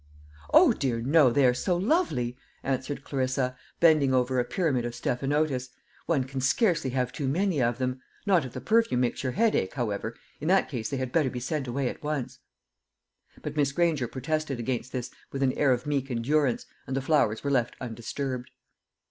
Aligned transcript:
"O 0.51 0.73
dear, 0.73 0.99
no; 0.99 1.29
they 1.29 1.45
are 1.45 1.53
so 1.53 1.77
lovely," 1.77 2.35
answered 2.63 3.03
Clarissa, 3.03 3.55
bending 3.79 4.15
over 4.15 4.39
a 4.39 4.43
pyramid 4.43 4.83
of 4.83 4.95
stephanotis, 4.95 5.69
"one 6.07 6.23
can 6.23 6.41
scarcely 6.41 6.89
have 6.89 7.13
too 7.13 7.27
many 7.27 7.61
of 7.61 7.77
them. 7.77 8.01
Not 8.25 8.43
if 8.43 8.53
the 8.53 8.61
perfume 8.61 9.01
makes 9.01 9.21
your 9.21 9.33
head 9.33 9.53
ache, 9.53 9.75
however; 9.75 10.15
in 10.39 10.47
that 10.47 10.69
case 10.69 10.89
they 10.89 10.97
had 10.97 11.11
better 11.11 11.29
be 11.29 11.39
sent 11.39 11.67
away 11.67 11.87
at 11.87 12.01
once." 12.01 12.39
But 13.43 13.55
Miss 13.55 13.71
Granger 13.71 14.07
protested 14.07 14.59
against 14.59 14.91
this 14.91 15.11
with 15.31 15.43
an 15.43 15.53
air 15.53 15.71
of 15.71 15.85
meek 15.85 16.09
endurance, 16.09 16.65
and 16.87 16.95
the 16.97 17.01
flowers 17.03 17.43
were 17.43 17.51
left 17.51 17.75
undisturbed. 17.79 18.49